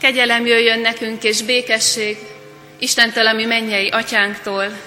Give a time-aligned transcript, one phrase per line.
[0.00, 2.16] Kegyelem jöjjön nekünk és békesség
[2.78, 4.78] Istentől, ami mennyei atyánktól,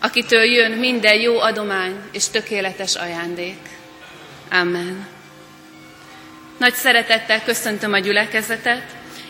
[0.00, 3.58] akitől jön minden jó adomány és tökéletes ajándék.
[4.50, 5.06] Amen.
[6.58, 8.82] Nagy szeretettel köszöntöm a gyülekezetet.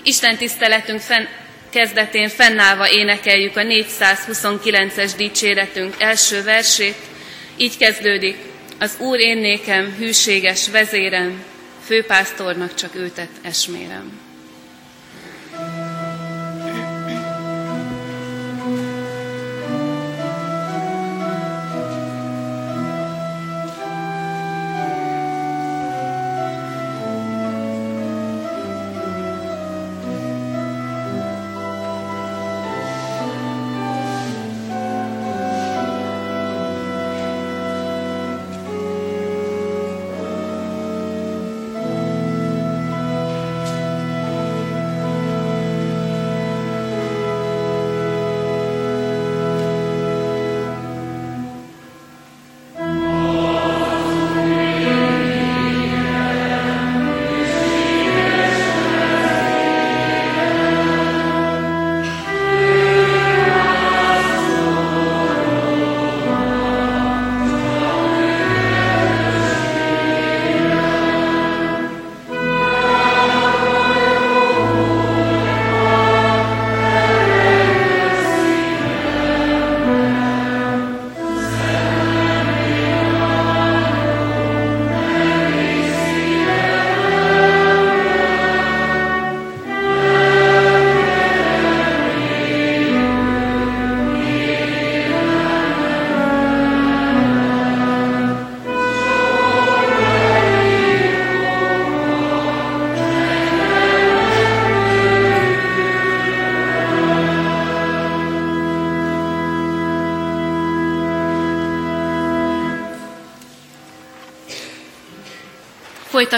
[0.02, 1.24] Isten tiszteletünk fenn,
[1.70, 6.96] kezdetén fennállva énekeljük a 429-es dicséretünk első versét.
[7.56, 8.36] Így kezdődik.
[8.78, 11.44] Az Úr én nékem, hűséges vezérem,
[11.84, 14.27] főpásztornak csak őtet esmérem.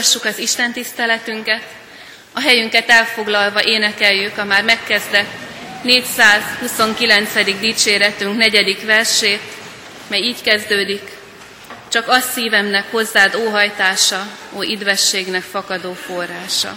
[0.00, 1.62] Folytassuk az Isten tiszteletünket,
[2.32, 5.28] a helyünket elfoglalva énekeljük a már megkezdett
[5.82, 7.60] 429.
[7.60, 9.42] dicséretünk negyedik versét,
[10.06, 11.02] mely így kezdődik.
[11.88, 16.76] Csak az szívemnek hozzád óhajtása, ó idvességnek fakadó forrása.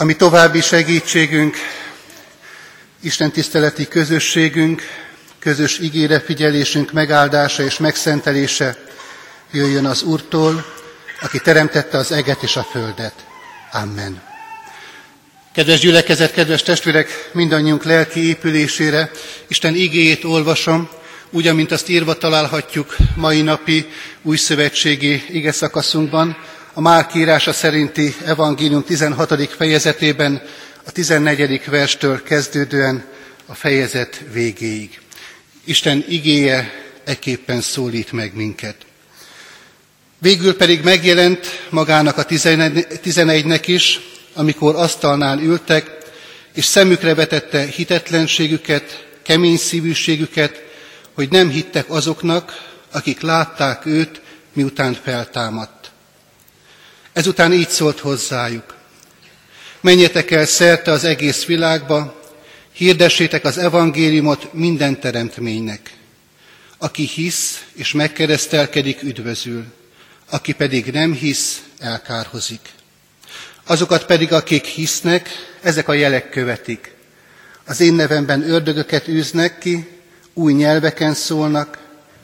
[0.00, 1.56] Ami további segítségünk,
[3.00, 4.82] Isten tiszteleti közösségünk,
[5.38, 8.76] közös ígére figyelésünk megáldása és megszentelése
[9.50, 10.64] jöjjön az Úrtól,
[11.20, 13.14] aki teremtette az eget és a földet.
[13.72, 14.22] Amen.
[15.54, 19.10] Kedves gyülekezet, kedves testvérek, mindannyiunk lelki épülésére
[19.48, 20.88] Isten igéjét olvasom,
[21.30, 23.86] úgy, amint azt írva találhatjuk mai napi
[24.22, 26.36] új szövetségi ige szakaszunkban,
[26.80, 29.52] a Márk írása szerinti evangélium 16.
[29.56, 30.42] fejezetében
[30.86, 31.62] a 14.
[31.66, 33.04] verstől kezdődően
[33.46, 35.00] a fejezet végéig.
[35.64, 36.72] Isten igéje
[37.04, 38.76] ekképpen szólít meg minket.
[40.18, 42.24] Végül pedig megjelent magának a
[43.00, 44.00] tizenegynek is,
[44.34, 45.90] amikor asztalnál ültek,
[46.54, 50.62] és szemükre vetette hitetlenségüket, kemény szívűségüket,
[51.14, 54.20] hogy nem hittek azoknak, akik látták őt,
[54.52, 55.79] miután feltámadt.
[57.12, 58.74] Ezután így szólt hozzájuk.
[59.80, 62.20] Menjetek el szerte az egész világba,
[62.72, 65.90] hirdessétek az evangéliumot minden teremtménynek.
[66.78, 69.64] Aki hisz és megkeresztelkedik, üdvözül,
[70.30, 72.60] aki pedig nem hisz, elkárhozik.
[73.64, 75.28] Azokat pedig, akik hisznek,
[75.62, 76.94] ezek a jelek követik.
[77.64, 79.88] Az én nevemben ördögöket űznek ki,
[80.34, 81.78] új nyelveken szólnak,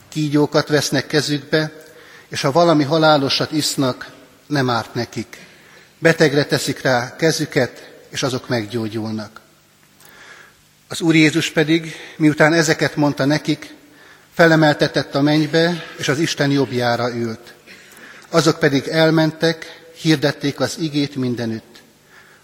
[0.09, 1.85] kígyókat vesznek kezükbe,
[2.29, 4.11] és ha valami halálosat isznak,
[4.47, 5.39] nem árt nekik.
[5.99, 9.41] Betegre teszik rá kezüket, és azok meggyógyulnak.
[10.89, 13.75] Az Úr Jézus pedig, miután ezeket mondta nekik,
[14.35, 17.55] felemeltetett a mennybe, és az Isten jobbjára ült.
[18.29, 21.83] Azok pedig elmentek, hirdették az igét mindenütt.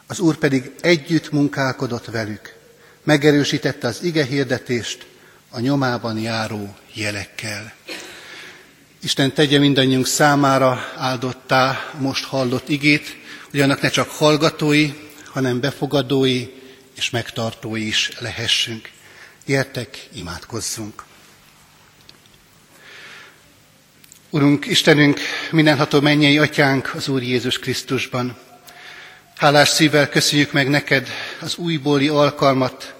[0.07, 2.55] Az Úr pedig együtt munkálkodott velük,
[3.05, 5.07] megerősítette az ige hirdetést
[5.51, 7.73] a nyomában járó jelekkel.
[9.05, 13.17] Isten tegye mindannyiunk számára áldottá most hallott igét,
[13.51, 14.93] hogy annak ne csak hallgatói,
[15.25, 16.49] hanem befogadói
[16.97, 18.91] és megtartói is lehessünk.
[19.47, 21.05] Gyertek, imádkozzunk!
[24.31, 25.21] Urunk, Istenünk,
[25.51, 28.37] mindenható mennyei atyánk az Úr Jézus Krisztusban.
[29.37, 31.09] Hálás szívvel köszönjük meg neked
[31.41, 32.95] az újbóli alkalmat,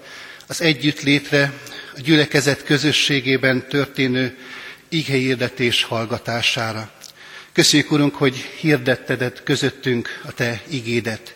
[0.47, 1.53] az együtt létre,
[1.95, 4.37] a gyülekezet közösségében történő
[4.93, 6.91] igehirdetés hallgatására.
[7.53, 11.35] Köszönjük, Urunk, hogy hirdetted közöttünk a Te igédet.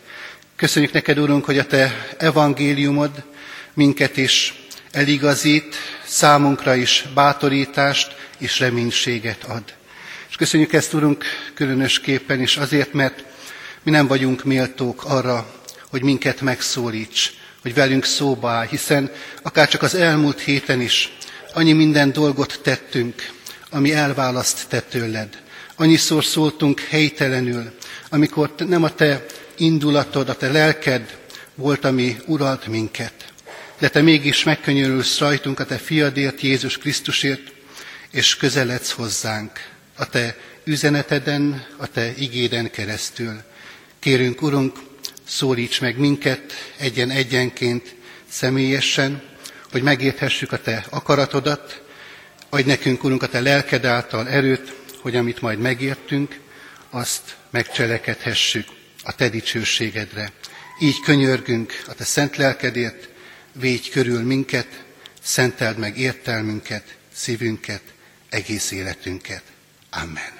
[0.56, 3.24] Köszönjük neked, Urunk, hogy a Te evangéliumod
[3.74, 4.54] minket is
[4.90, 5.74] eligazít,
[6.04, 9.62] számunkra is bátorítást és reménységet ad.
[10.28, 11.24] És köszönjük ezt, Urunk,
[11.54, 13.24] különösképpen is azért, mert
[13.82, 15.54] mi nem vagyunk méltók arra,
[15.90, 17.32] hogy minket megszólíts,
[17.62, 19.10] hogy velünk szóba áll, hiszen
[19.42, 21.12] akár csak az elmúlt héten is
[21.52, 23.36] annyi minden dolgot tettünk,
[23.70, 25.42] ami elválaszt te tőled.
[25.76, 27.70] Annyiszor szóltunk helytelenül,
[28.10, 29.24] amikor nem a te
[29.56, 31.18] indulatod, a te lelked
[31.54, 33.32] volt, ami uralt minket.
[33.78, 37.52] De te mégis megkönyörülsz rajtunk a te fiadért, Jézus Krisztusért,
[38.10, 39.50] és közeledsz hozzánk
[39.96, 43.42] a te üzeneteden, a te igéden keresztül.
[43.98, 44.76] Kérünk, Urunk,
[45.26, 47.94] szólíts meg minket egyen-egyenként,
[48.30, 49.22] személyesen,
[49.70, 51.82] hogy megérthessük a Te akaratodat,
[52.50, 56.40] adj nekünk, Urunk, a Te lelked által erőt, hogy amit majd megértünk,
[56.90, 58.68] azt megcselekedhessük
[59.02, 60.32] a Te dicsőségedre.
[60.80, 63.08] Így könyörgünk a Te szent lelkedért,
[63.52, 64.84] védj körül minket,
[65.22, 67.82] szenteld meg értelmünket, szívünket,
[68.28, 69.42] egész életünket.
[69.90, 70.37] Amen.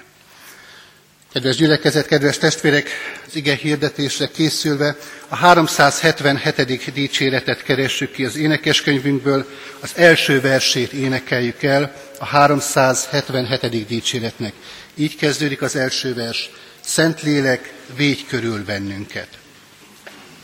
[1.33, 2.89] Kedves gyülekezet, kedves testvérek,
[3.27, 4.95] az ige hirdetésre készülve
[5.27, 6.93] a 377.
[6.93, 9.45] dicséretet keressük ki az énekeskönyvünkből,
[9.79, 13.87] az első versét énekeljük el a 377.
[13.87, 14.53] dicséretnek.
[14.95, 16.49] Így kezdődik az első vers.
[16.79, 19.27] Szentlélek, védj körül bennünket.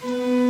[0.01, 0.44] Son.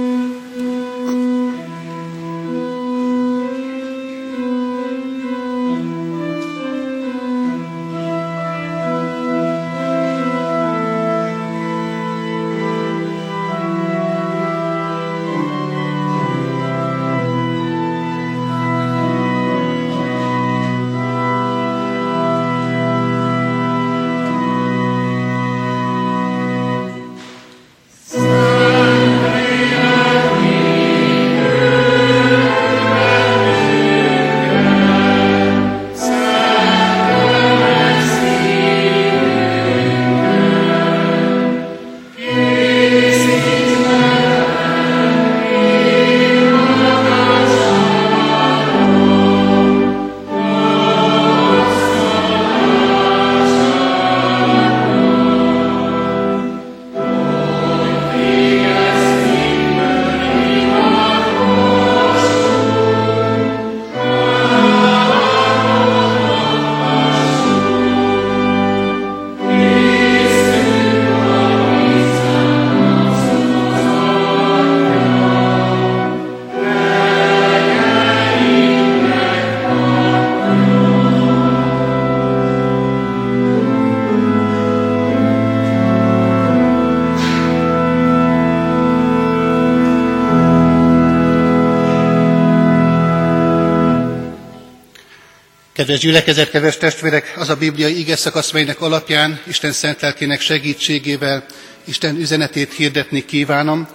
[95.86, 101.46] Kedves gyülekezet, kedves testvérek, az a bibliai ige szakasz, melynek alapján Isten szent lelkének segítségével
[101.84, 103.88] Isten üzenetét hirdetni kívánom.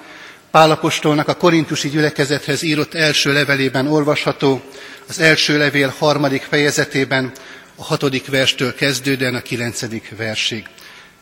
[0.51, 4.63] Pálapostolnak a korintusi gyülekezethez írott első levelében olvasható,
[5.09, 7.33] az első levél harmadik fejezetében,
[7.77, 10.65] a hatodik verstől kezdődően a kilencedik versig.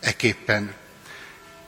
[0.00, 0.74] Eképpen.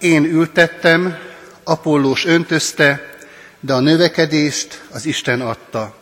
[0.00, 1.18] Én ültettem,
[1.64, 3.16] Apollós öntözte,
[3.60, 5.99] de a növekedést az Isten adta.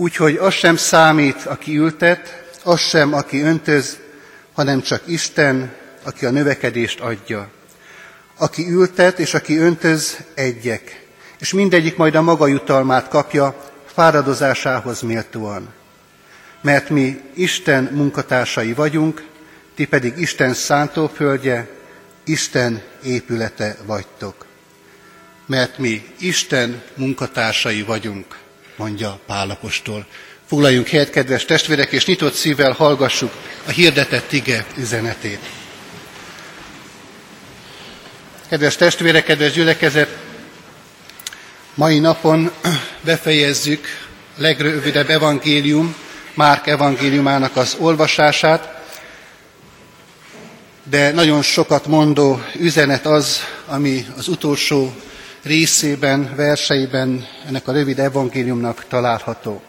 [0.00, 3.98] Úgyhogy az sem számít, aki ültet, az sem, aki öntöz,
[4.52, 7.48] hanem csak Isten, aki a növekedést adja.
[8.36, 11.06] Aki ültet és aki öntöz, egyek,
[11.38, 15.68] és mindegyik majd a maga jutalmát kapja fáradozásához méltóan.
[16.60, 19.24] Mert mi Isten munkatársai vagyunk,
[19.74, 21.68] ti pedig Isten szántóföldje,
[22.24, 24.46] Isten épülete vagytok.
[25.46, 28.39] Mert mi Isten munkatársai vagyunk
[28.80, 30.06] mondja Pálapostól.
[30.46, 33.32] Foglaljunk helyet, kedves testvérek, és nyitott szívvel hallgassuk
[33.66, 35.40] a hirdetett ige üzenetét.
[38.48, 40.16] Kedves testvérek, kedves gyülekezet,
[41.74, 42.50] mai napon
[43.10, 43.86] befejezzük
[44.36, 45.94] a legrövidebb evangélium,
[46.34, 48.82] Márk evangéliumának az olvasását,
[50.84, 54.94] de nagyon sokat mondó üzenet az, ami az utolsó
[55.42, 59.62] részében, verseiben ennek a rövid evangéliumnak található.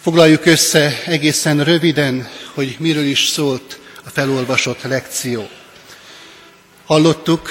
[0.00, 5.48] Foglaljuk össze egészen röviden, hogy miről is szólt a felolvasott lekció.
[6.86, 7.50] Hallottuk,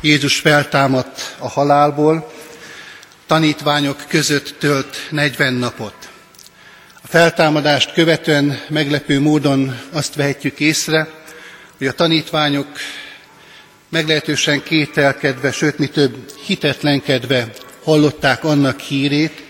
[0.00, 2.32] Jézus feltámadt a halálból,
[3.26, 5.94] tanítványok között tölt 40 napot.
[7.02, 11.08] A feltámadást követően meglepő módon azt vehetjük észre,
[11.78, 12.68] hogy a tanítványok
[13.90, 17.52] meglehetősen kételkedve, sőt, mi több hitetlenkedve
[17.84, 19.42] hallották annak hírét,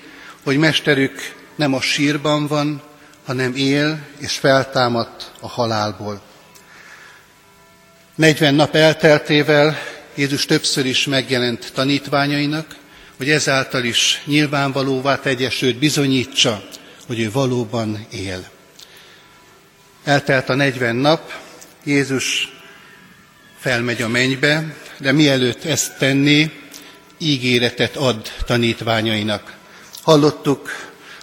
[0.45, 2.83] hogy mesterük nem a sírban van,
[3.25, 6.23] hanem él és feltámadt a halálból.
[8.15, 9.79] 40 nap elteltével
[10.15, 12.77] Jézus többször is megjelent tanítványainak,
[13.17, 16.63] hogy ezáltal is nyilvánvalóvá tegye, sőt bizonyítsa,
[17.07, 18.49] hogy ő valóban él.
[20.05, 21.33] Eltelt a 40 nap,
[21.85, 22.60] Jézus
[23.61, 26.51] felmegy a mennybe, de mielőtt ezt tenné,
[27.19, 29.57] ígéretet ad tanítványainak.
[30.03, 30.71] Hallottuk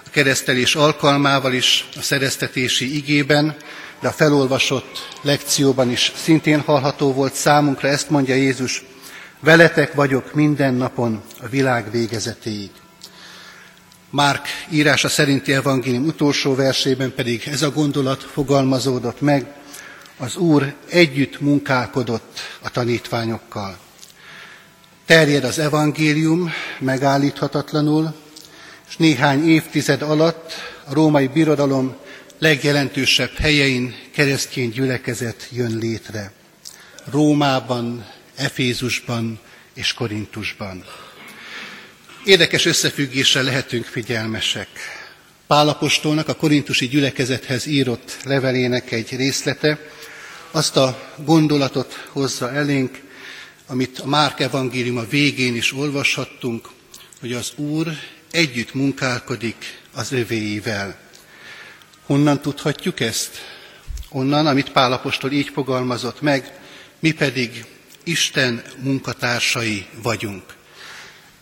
[0.06, 3.56] a keresztelés alkalmával is a szereztetési igében,
[4.02, 8.84] de a felolvasott lekcióban is szintén hallható volt számunkra, ezt mondja Jézus,
[9.40, 12.70] veletek vagyok minden napon a világ végezetéig.
[14.10, 19.46] Márk írása szerinti evangélium utolsó versében pedig ez a gondolat fogalmazódott meg,
[20.18, 23.78] az Úr együtt munkálkodott a tanítványokkal.
[25.06, 28.16] Terjed az evangélium megállíthatatlanul,
[28.90, 31.96] és néhány évtized alatt a római birodalom
[32.38, 36.32] legjelentősebb helyein keresztény gyülekezet jön létre.
[37.12, 38.06] Rómában,
[38.36, 39.40] Efézusban
[39.74, 40.84] és Korintusban.
[42.26, 44.68] Érdekes összefüggéssel lehetünk figyelmesek.
[45.48, 49.80] Pálapostolnak a korintusi gyülekezethez írott levelének egy részlete,
[50.52, 53.02] azt a gondolatot hozza elénk,
[53.68, 56.70] amit a Márk evangélium a végén is olvashattunk,
[57.20, 57.88] hogy az Úr
[58.32, 61.00] együtt munkálkodik az övéivel.
[62.06, 63.38] Honnan tudhatjuk ezt?
[64.10, 66.60] Onnan, amit Pálapostól így fogalmazott meg,
[67.00, 67.66] mi pedig
[68.04, 70.44] Isten munkatársai vagyunk.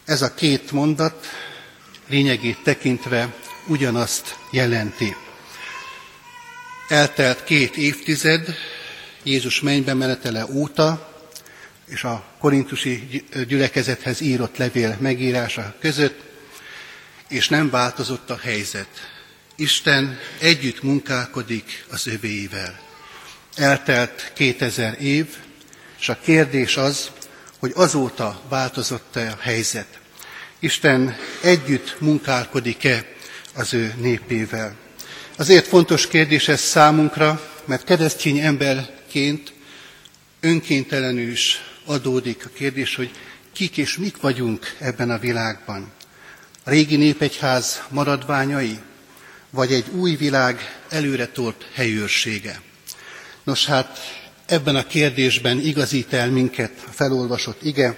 [0.06, 1.26] Ez a két mondat
[2.08, 3.34] lényegét tekintve
[3.68, 5.16] ugyanazt jelenti.
[6.88, 8.56] Eltelt két évtized,
[9.26, 11.14] Jézus mennybe menetele óta,
[11.86, 16.22] és a korintusi gyülekezethez írott levél megírása között,
[17.28, 18.88] és nem változott a helyzet.
[19.56, 22.80] Isten együtt munkálkodik az övéivel.
[23.56, 25.26] Eltelt 2000 év,
[26.00, 27.12] és a kérdés az,
[27.60, 30.00] hogy azóta változott-e a helyzet.
[30.60, 33.06] Isten együtt munkálkodik-e
[33.54, 34.76] az ő népével.
[35.38, 39.54] Azért fontos kérdés ez számunkra, mert keresztény ember emberként
[40.40, 43.12] önkéntelenül is adódik a kérdés, hogy
[43.54, 45.92] kik és mik vagyunk ebben a világban.
[46.64, 48.80] A régi népegyház maradványai,
[49.50, 52.62] vagy egy új világ előre tolt helyőrsége.
[53.44, 54.00] Nos hát
[54.46, 57.98] ebben a kérdésben igazít el minket a felolvasott ige,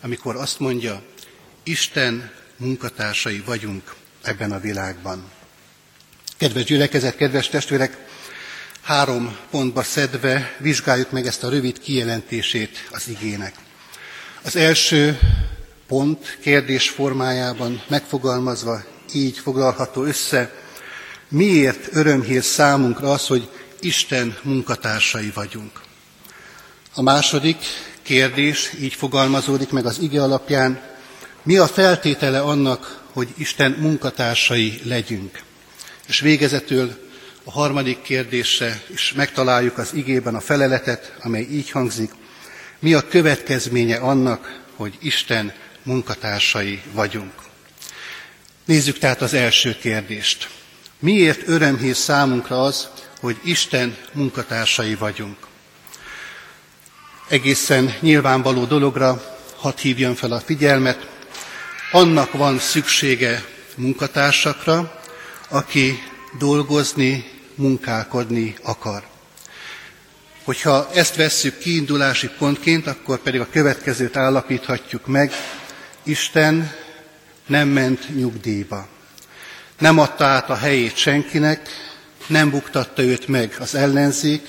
[0.00, 1.02] amikor azt mondja,
[1.62, 5.30] Isten munkatársai vagyunk ebben a világban.
[6.36, 8.10] Kedves gyülekezet, kedves testvérek,
[8.82, 13.54] három pontba szedve vizsgáljuk meg ezt a rövid kijelentését az igének.
[14.42, 15.18] Az első
[15.86, 20.54] pont kérdés formájában megfogalmazva így foglalható össze,
[21.28, 23.48] miért örömhír számunkra az, hogy
[23.80, 25.80] Isten munkatársai vagyunk.
[26.94, 27.64] A második
[28.02, 30.80] kérdés így fogalmazódik meg az ige alapján,
[31.42, 35.42] mi a feltétele annak, hogy Isten munkatársai legyünk.
[36.06, 37.10] És végezetül
[37.44, 42.10] a harmadik kérdésre is megtaláljuk az igében a feleletet, amely így hangzik,
[42.78, 47.32] mi a következménye annak, hogy Isten munkatársai vagyunk.
[48.64, 50.48] Nézzük tehát az első kérdést.
[50.98, 52.88] Miért örömhír számunkra az,
[53.20, 55.36] hogy Isten munkatársai vagyunk?
[57.28, 61.08] Egészen nyilvánvaló dologra hadd hívjam fel a figyelmet,
[61.92, 63.44] annak van szüksége
[63.76, 65.00] munkatársakra,
[65.48, 66.02] aki
[66.38, 69.02] dolgozni, munkálkodni akar.
[70.44, 75.32] Hogyha ezt vesszük kiindulási pontként, akkor pedig a következőt állapíthatjuk meg.
[76.02, 76.72] Isten
[77.46, 78.86] nem ment nyugdíjba.
[79.78, 81.68] Nem adta át a helyét senkinek,
[82.26, 84.48] nem buktatta őt meg az ellenzék,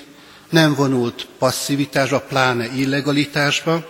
[0.49, 3.85] nem vonult passzivitásba, pláne illegalitásba,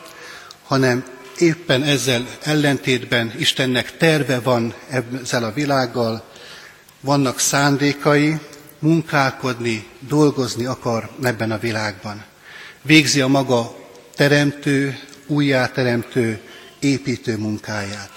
[0.63, 1.03] hanem
[1.37, 6.31] éppen ezzel ellentétben Istennek terve van ezzel a világgal,
[7.03, 8.39] vannak szándékai,
[8.79, 12.23] munkálkodni, dolgozni akar ebben a világban.
[12.81, 13.75] Végzi a maga
[14.15, 16.41] teremtő, újjáteremtő,
[16.79, 18.11] építő munkáját.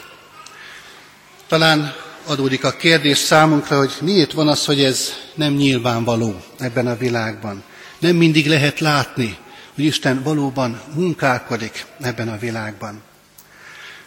[1.47, 1.95] Talán
[2.27, 7.63] adódik a kérdés számunkra, hogy miért van az, hogy ez nem nyilvánvaló ebben a világban.
[7.99, 9.37] Nem mindig lehet látni,
[9.75, 13.03] hogy Isten valóban munkálkodik ebben a világban.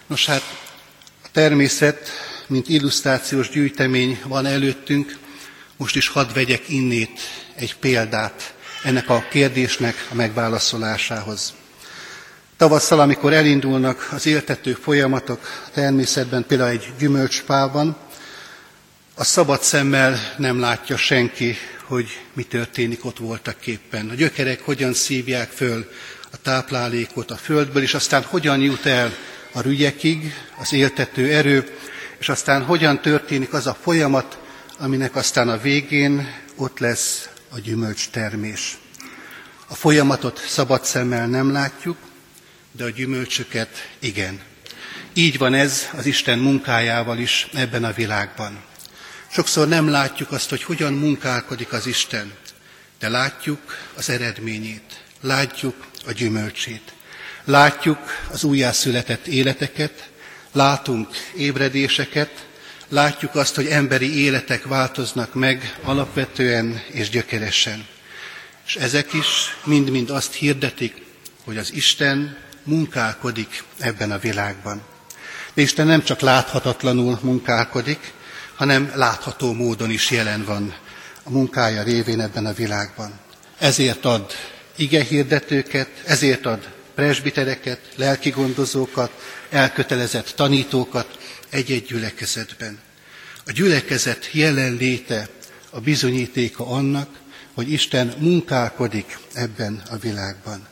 [0.08, 0.44] Nos hát,
[1.24, 2.10] a természet,
[2.50, 5.18] mint illusztrációs gyűjtemény van előttünk,
[5.78, 7.20] most is hadd vegyek innét
[7.56, 8.54] egy példát
[8.84, 11.54] ennek a kérdésnek a megválaszolásához.
[12.58, 17.98] Tavasszal, amikor elindulnak az éltető folyamatok természetben, például egy gyümölcspában,
[19.16, 24.10] a szabad szemmel nem látja senki, hogy mi történik ott voltak képpen.
[24.10, 25.90] A gyökerek hogyan szívják föl
[26.32, 29.14] a táplálékot a földből, és aztán hogyan jut el
[29.52, 31.78] a rügyekig, az éltető erő,
[32.20, 34.38] és aztán hogyan történik az a folyamat,
[34.78, 38.78] aminek aztán a végén ott lesz a gyümölcstermés.
[39.68, 41.98] A folyamatot szabad szemmel nem látjuk,
[42.72, 44.42] de a gyümölcsöket igen.
[45.14, 48.64] Így van ez az Isten munkájával is ebben a világban.
[49.32, 52.34] Sokszor nem látjuk azt, hogy hogyan munkálkodik az Isten,
[53.00, 56.94] de látjuk az eredményét, látjuk a gyümölcsét.
[57.44, 58.00] Látjuk
[58.32, 60.10] az újjászületett életeket,
[60.52, 62.48] látunk ébredéseket,
[62.90, 67.88] látjuk azt, hogy emberi életek változnak meg alapvetően és gyökeresen.
[68.66, 69.28] És ezek is
[69.64, 71.06] mind-mind azt hirdetik,
[71.44, 74.82] hogy az Isten munkálkodik ebben a világban.
[75.54, 78.14] De Isten nem csak láthatatlanul munkálkodik,
[78.56, 80.76] hanem látható módon is jelen van
[81.24, 83.12] a munkája révén ebben a világban.
[83.58, 84.32] Ezért ad
[84.76, 89.12] ige hirdetőket, ezért ad presbitereket, lelkigondozókat,
[89.50, 91.18] elkötelezett tanítókat
[91.50, 92.80] egy-egy gyülekezetben.
[93.46, 95.28] A gyülekezet jelenléte
[95.70, 97.10] a bizonyítéka annak,
[97.54, 100.68] hogy Isten munkálkodik ebben a világban.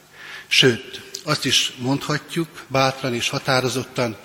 [0.48, 4.18] Sőt, azt is mondhatjuk bátran és határozottan,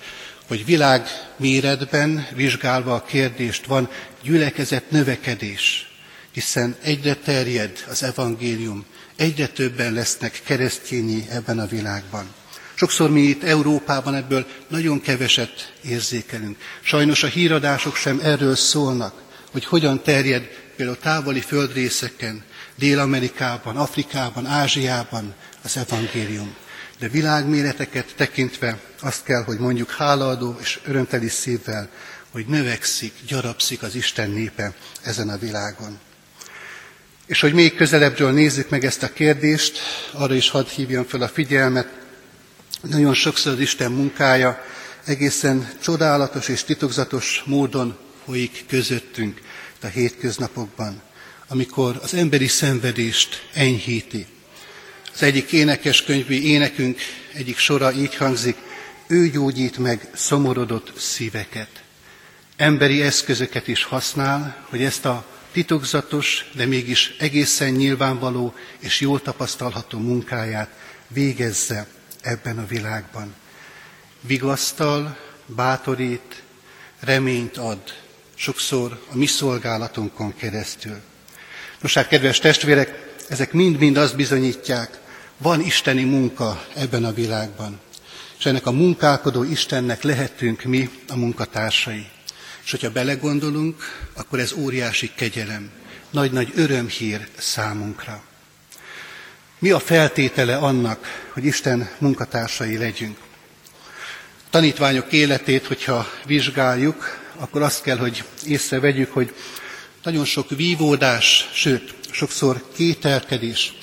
[0.47, 3.89] hogy világ méretben vizsgálva a kérdést van
[4.23, 5.91] gyülekezet növekedés,
[6.31, 8.85] hiszen egyre terjed az evangélium,
[9.15, 12.33] egyre többen lesznek keresztényi ebben a világban.
[12.75, 16.57] Sokszor mi itt Európában ebből nagyon keveset érzékelünk.
[16.81, 20.43] Sajnos a híradások sem erről szólnak, hogy hogyan terjed
[20.75, 22.43] például távoli földrészeken,
[22.75, 25.33] Dél-Amerikában, Afrikában, Ázsiában
[25.63, 26.55] az evangélium.
[26.99, 31.89] De világméreteket tekintve azt kell, hogy mondjuk hálaadó és örömteli szívvel,
[32.31, 35.99] hogy növekszik, gyarapszik az Isten népe ezen a világon.
[37.25, 39.79] És hogy még közelebbről nézzük meg ezt a kérdést,
[40.11, 41.87] arra is hadd hívjam fel a figyelmet,
[42.89, 44.63] nagyon sokszor Isten munkája
[45.05, 49.41] egészen csodálatos és titokzatos módon folyik közöttünk
[49.81, 51.01] a hétköznapokban,
[51.47, 54.25] amikor az emberi szenvedést enyhíti.
[55.13, 56.99] Az egyik énekeskönyvi énekünk
[57.33, 58.57] egyik sora így hangzik,
[59.07, 61.83] ő gyógyít meg szomorodott szíveket.
[62.55, 69.99] Emberi eszközöket is használ, hogy ezt a titokzatos, de mégis egészen nyilvánvaló és jól tapasztalható
[69.99, 70.69] munkáját
[71.07, 71.87] végezze
[72.23, 73.33] ebben a világban.
[74.21, 76.43] Vigasztal, bátorít,
[76.99, 77.81] reményt ad,
[78.35, 81.01] sokszor a mi szolgálatunkon keresztül.
[81.81, 84.99] Nos hát, kedves testvérek, ezek mind-mind azt bizonyítják,
[85.37, 87.79] van isteni munka ebben a világban,
[88.37, 92.05] és ennek a munkálkodó Istennek lehetünk mi a munkatársai.
[92.63, 95.71] És hogyha belegondolunk, akkor ez óriási kegyelem,
[96.09, 98.23] nagy-nagy örömhír számunkra.
[99.63, 103.17] Mi a feltétele annak, hogy Isten munkatársai legyünk?
[104.37, 109.33] A tanítványok életét, hogyha vizsgáljuk, akkor azt kell, hogy észrevegyük, hogy
[110.03, 113.73] nagyon sok vívódás, sőt, sokszor kételkedés,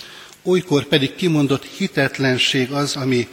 [0.43, 3.29] olykor pedig kimondott hitetlenség az, ami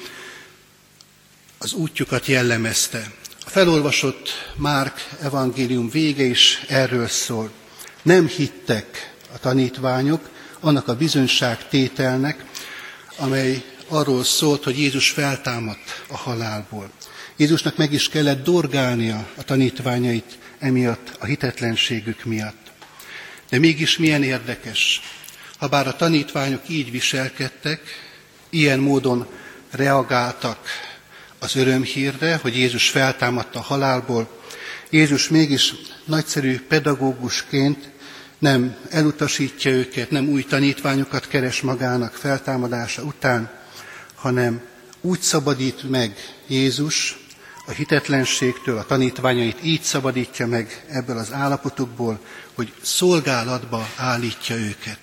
[1.58, 3.12] az útjukat jellemezte.
[3.46, 7.52] A felolvasott Márk evangélium vége is erről szól.
[8.02, 12.44] Nem hittek a tanítványok annak a bizonyság tételnek,
[13.18, 16.92] amely arról szólt, hogy Jézus feltámadt a halálból.
[17.38, 22.72] Jézusnak meg is kellett dorgálnia a tanítványait emiatt, a hitetlenségük miatt.
[23.50, 25.02] De mégis milyen érdekes,
[25.58, 27.82] ha bár a tanítványok így viselkedtek,
[28.50, 29.28] ilyen módon
[29.72, 30.70] reagáltak
[31.40, 34.42] az örömhírre, hogy Jézus feltámadt a halálból,
[34.90, 35.74] Jézus mégis
[36.06, 37.90] nagyszerű pedagógusként
[38.40, 43.52] nem elutasítja őket, nem új tanítványokat keres magának feltámadása után,
[44.16, 44.62] hanem
[45.02, 46.16] úgy szabadít meg
[46.48, 47.18] Jézus
[47.68, 52.20] a hitetlenségtől, a tanítványait így szabadítja meg ebből az állapotukból,
[52.56, 55.00] hogy szolgálatba állítja őket,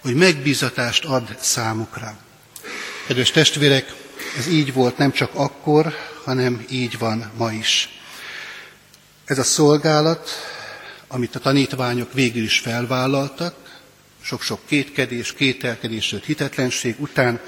[0.00, 2.16] hogy megbízatást ad számukra.
[3.06, 3.92] Kedves testvérek,
[4.38, 7.88] ez így volt nem csak akkor, hanem így van ma is.
[9.24, 10.30] Ez a szolgálat,
[11.14, 13.54] amit a tanítványok végül is felvállaltak,
[14.22, 17.40] sok-sok kétkedés, kételkedés, hitetlenség után,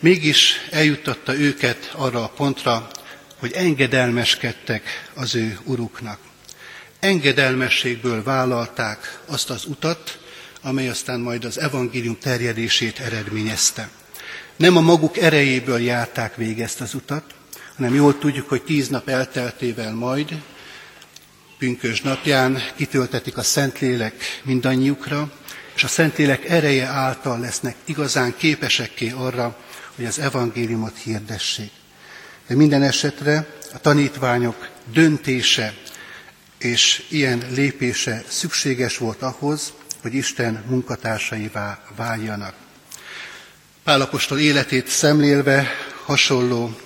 [0.00, 2.90] mégis eljuttatta őket arra a pontra,
[3.38, 6.18] hogy engedelmeskedtek az ő uruknak.
[7.00, 10.18] Engedelmességből vállalták azt az utat,
[10.62, 13.88] amely aztán majd az evangélium terjedését eredményezte.
[14.56, 17.24] Nem a maguk erejéből járták végig ezt az utat,
[17.76, 20.42] hanem jól tudjuk, hogy tíz nap elteltével majd,
[21.60, 25.32] pünkös napján kitöltetik a Szentlélek mindannyiukra,
[25.74, 29.56] és a Szentlélek ereje által lesznek igazán képesekké arra,
[29.96, 31.70] hogy az evangéliumot hirdessék.
[32.46, 35.74] De minden esetre a tanítványok döntése
[36.58, 42.54] és ilyen lépése szükséges volt ahhoz, hogy Isten munkatársaivá váljanak.
[43.84, 45.66] Pálapostól életét szemlélve
[46.04, 46.76] hasonló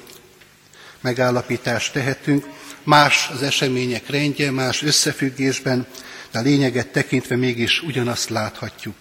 [1.00, 2.46] megállapítást tehetünk,
[2.84, 5.86] más az események rendje, más összefüggésben,
[6.30, 8.94] de a lényeget tekintve mégis ugyanazt láthatjuk.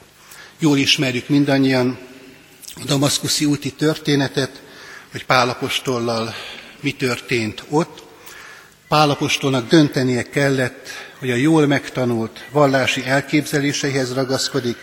[0.59, 1.97] Jól ismerjük mindannyian
[2.75, 4.61] a damaszkuszi úti történetet,
[5.11, 6.35] hogy Pálapostollal
[6.79, 8.03] mi történt ott.
[8.87, 14.77] Pálapostolnak döntenie kellett, hogy a jól megtanult vallási elképzeléseihez ragaszkodik,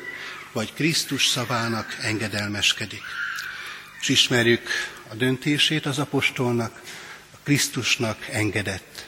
[0.52, 3.02] vagy Krisztus szavának engedelmeskedik.
[4.00, 4.68] És ismerjük
[5.10, 6.80] a döntését az apostolnak,
[7.50, 9.06] Krisztusnak engedett.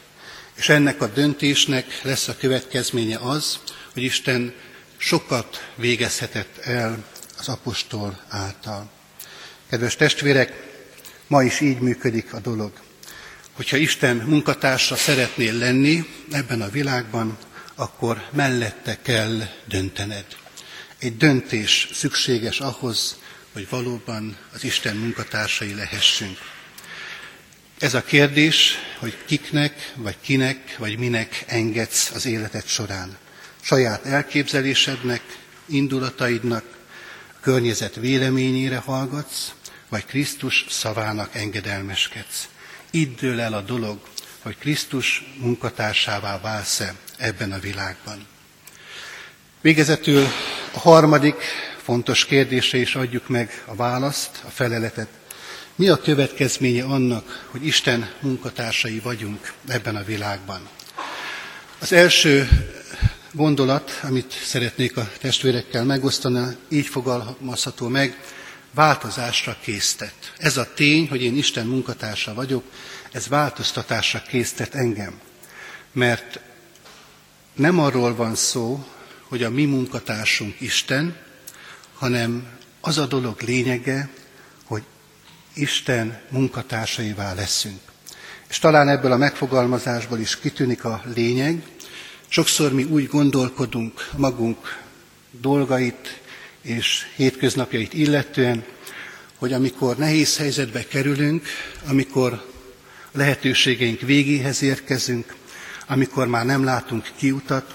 [0.54, 3.58] És ennek a döntésnek lesz a következménye az,
[3.92, 4.54] hogy Isten
[4.96, 7.04] sokat végezhetett el
[7.38, 8.90] az apostol által.
[9.70, 10.52] Kedves testvérek,
[11.26, 12.72] ma is így működik a dolog.
[13.52, 17.38] Hogyha Isten munkatársa szeretnél lenni ebben a világban,
[17.74, 20.26] akkor mellette kell döntened.
[20.98, 23.18] Egy döntés szükséges ahhoz,
[23.52, 26.38] hogy valóban az Isten munkatársai lehessünk.
[27.82, 33.16] Ez a kérdés, hogy kiknek, vagy kinek, vagy minek engedsz az életed során.
[33.60, 35.22] Saját elképzelésednek,
[35.66, 36.64] indulataidnak,
[37.36, 39.52] a környezet véleményére hallgatsz,
[39.88, 42.48] vagy Krisztus szavának engedelmeskedsz.
[42.90, 44.00] Itt dől el a dolog,
[44.42, 48.26] hogy Krisztus munkatársává válsz-e ebben a világban.
[49.60, 50.26] Végezetül
[50.72, 51.36] a harmadik
[51.82, 55.08] fontos kérdésre is adjuk meg a választ, a feleletet.
[55.76, 60.68] Mi a következménye annak, hogy Isten munkatársai vagyunk ebben a világban?
[61.78, 62.48] Az első
[63.32, 68.20] gondolat, amit szeretnék a testvérekkel megosztani, így fogalmazható meg,
[68.74, 70.32] változásra késztet.
[70.36, 72.64] Ez a tény, hogy én Isten munkatársa vagyok,
[73.12, 75.20] ez változtatásra késztet engem.
[75.92, 76.40] Mert
[77.54, 78.86] nem arról van szó,
[79.28, 81.16] hogy a mi munkatársunk Isten,
[81.94, 82.46] hanem
[82.80, 84.10] az a dolog lényege,
[85.54, 87.80] Isten munkatársaivá leszünk.
[88.48, 91.62] És talán ebből a megfogalmazásból is kitűnik a lényeg.
[92.28, 94.78] Sokszor mi úgy gondolkodunk magunk
[95.30, 96.20] dolgait
[96.62, 98.64] és hétköznapjait illetően,
[99.36, 101.46] hogy amikor nehéz helyzetbe kerülünk,
[101.86, 102.50] amikor
[103.12, 105.34] lehetőségeink végéhez érkezünk,
[105.86, 107.74] amikor már nem látunk kiutat,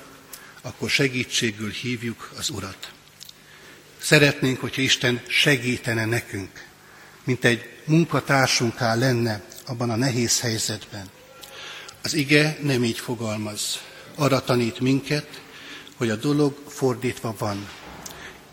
[0.61, 2.91] akkor segítségül hívjuk az Urat.
[4.01, 6.65] Szeretnénk, hogyha Isten segítene nekünk,
[7.27, 11.05] mint egy munkatársunká lenne abban a nehéz helyzetben.
[12.03, 13.79] Az ige nem így fogalmaz.
[14.15, 15.41] arra tanít minket,
[15.97, 17.67] hogy a dolog fordítva van.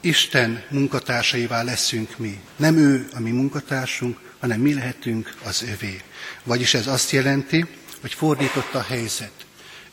[0.00, 2.40] Isten munkatársaivá leszünk mi.
[2.56, 6.00] Nem ő a mi munkatársunk, hanem mi lehetünk az övé.
[6.44, 7.66] Vagyis ez azt jelenti,
[8.00, 9.32] hogy fordított a helyzet.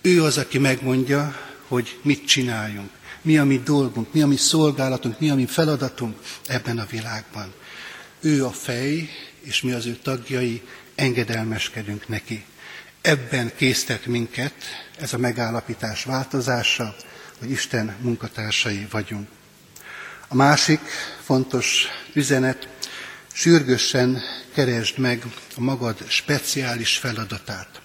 [0.02, 1.36] Ő az, aki megmondja,
[1.68, 2.90] hogy mit csináljunk,
[3.22, 7.54] mi a mi dolgunk, mi a mi szolgálatunk, mi a mi feladatunk ebben a világban.
[8.22, 9.10] Ő a fej,
[9.42, 10.62] és mi az ő tagjai
[10.96, 12.46] engedelmeskedünk neki.
[13.02, 14.54] Ebben késztet minket
[15.00, 16.96] ez a megállapítás változása,
[17.40, 19.28] hogy Isten munkatársai vagyunk.
[20.28, 20.80] A másik
[21.24, 22.68] fontos üzenet,
[23.34, 24.22] sürgősen
[24.54, 25.24] keresd meg
[25.56, 27.82] a magad speciális feladatát.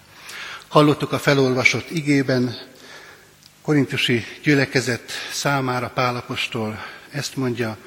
[0.67, 2.57] Hallottuk a felolvasott igében,
[3.61, 7.77] korintusi gyülekezet számára Pálapostól ezt mondja,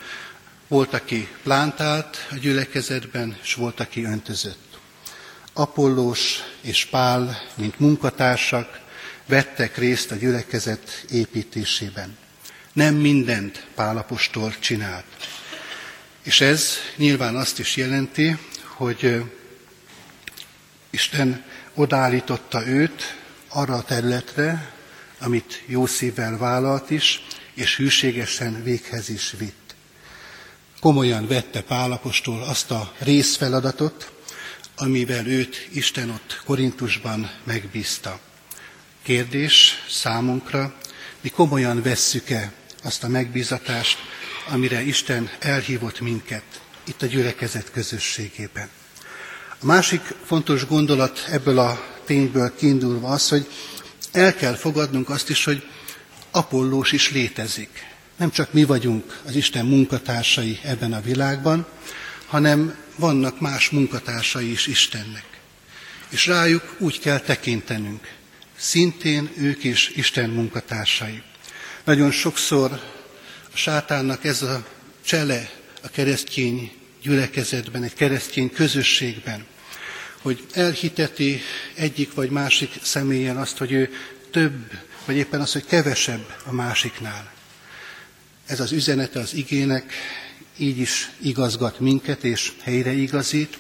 [0.70, 4.78] volt, aki plántált a gyülekezetben, és volt, aki öntözött.
[5.52, 8.80] Apollós és Pál, mint munkatársak,
[9.26, 12.16] vettek részt a gyülekezet építésében.
[12.72, 15.04] Nem mindent Pálapostól csinált.
[16.22, 19.22] És ez nyilván azt is jelenti, hogy
[20.90, 23.16] Isten odállította őt
[23.48, 24.72] arra a területre,
[25.18, 27.22] amit jó szívvel vállalt is,
[27.54, 29.59] és hűségesen véghez is vitt.
[30.80, 34.12] Komolyan vette Pálapostól azt a részfeladatot,
[34.76, 38.20] amivel őt Isten ott Korintusban megbízta.
[39.02, 40.74] Kérdés számunkra,
[41.20, 42.52] mi komolyan vesszük-e
[42.84, 43.98] azt a megbízatást,
[44.48, 46.42] amire Isten elhívott minket
[46.84, 48.68] itt a gyülekezet közösségében.
[49.62, 53.46] A másik fontos gondolat ebből a tényből kiindulva az, hogy
[54.12, 55.62] el kell fogadnunk azt is, hogy
[56.30, 57.86] Apollós is létezik.
[58.20, 61.66] Nem csak mi vagyunk az Isten munkatársai ebben a világban,
[62.26, 65.24] hanem vannak más munkatársai is Istennek.
[66.08, 68.08] És rájuk úgy kell tekintenünk.
[68.56, 71.22] Szintén ők is Isten munkatársai.
[71.84, 72.72] Nagyon sokszor
[73.52, 74.66] a sátánnak ez a
[75.04, 75.50] csele
[75.82, 79.46] a keresztény gyülekezetben, egy keresztény közösségben,
[80.22, 81.40] hogy elhiteti
[81.74, 83.90] egyik vagy másik személyen azt, hogy ő
[84.30, 87.38] több, vagy éppen az, hogy kevesebb a másiknál.
[88.50, 89.92] Ez az üzenete az igének
[90.56, 93.58] így is igazgat minket és helyreigazít,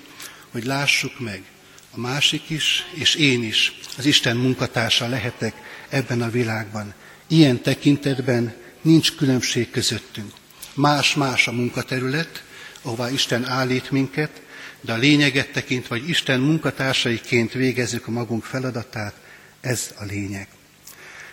[0.50, 1.42] hogy lássuk meg,
[1.90, 5.54] a másik is, és én is az Isten munkatársa lehetek
[5.88, 6.94] ebben a világban.
[7.26, 10.32] Ilyen tekintetben nincs különbség közöttünk.
[10.74, 12.42] Más-más a munkaterület,
[12.82, 14.42] ahová Isten állít minket,
[14.80, 19.14] de a lényeget tekintve, hogy Isten munkatársaiként végezzük a magunk feladatát,
[19.60, 20.48] ez a lényeg.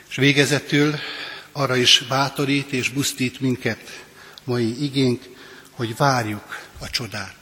[0.09, 0.95] És végezetül
[1.57, 4.05] arra is bátorít és busztít minket
[4.43, 5.23] mai igénk,
[5.71, 7.35] hogy várjuk a csodát.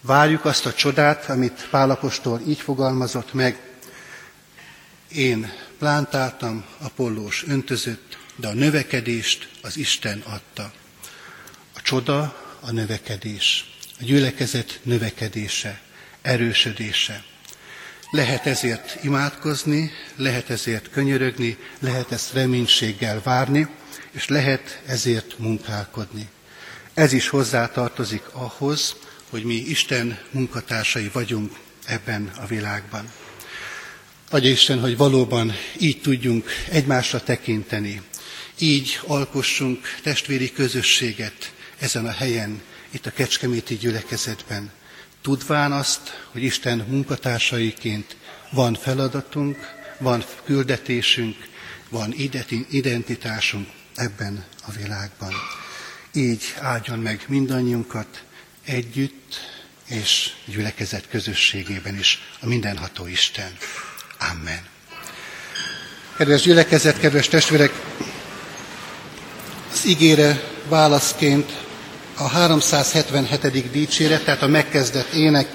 [0.00, 3.60] Várjuk azt a csodát, amit Pálapostól így fogalmazott meg.
[5.08, 10.72] Én plántáltam, Apollós öntözött, de a növekedést az Isten adta.
[11.74, 15.80] A csoda a növekedés, a gyülekezet növekedése,
[16.22, 17.24] erősödése.
[18.10, 23.68] Lehet ezért imádkozni, lehet ezért könyörögni, lehet ezt reménységgel várni,
[24.10, 26.28] és lehet ezért munkálkodni.
[26.94, 28.96] Ez is hozzátartozik ahhoz,
[29.30, 33.12] hogy mi Isten munkatársai vagyunk ebben a világban.
[34.30, 38.02] Adja Isten, hogy valóban így tudjunk egymásra tekinteni,
[38.58, 44.70] így alkossunk testvéri közösséget ezen a helyen, itt a Kecskeméti gyülekezetben,
[45.28, 46.00] tudván azt,
[46.32, 48.16] hogy Isten munkatársaiként
[48.50, 49.56] van feladatunk,
[49.98, 51.36] van küldetésünk,
[51.88, 52.14] van
[52.70, 55.32] identitásunk ebben a világban.
[56.12, 58.22] Így áldjon meg mindannyiunkat
[58.64, 59.40] együtt
[59.88, 63.56] és gyülekezet közösségében is a mindenható Isten.
[64.32, 64.66] Amen.
[66.16, 67.72] Kedves gyülekezet, kedves testvérek,
[69.72, 71.67] az ígére válaszként
[72.18, 73.70] a 377.
[73.70, 75.48] dicséret, tehát a megkezdett ének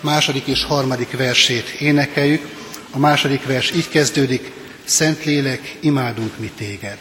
[0.00, 2.48] második és harmadik versét énekeljük.
[2.90, 4.52] A második vers így kezdődik,
[4.84, 6.98] Szentlélek, imádunk mi téged.